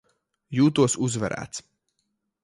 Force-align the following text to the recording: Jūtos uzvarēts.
Jūtos 0.59 0.95
uzvarēts. 1.07 1.61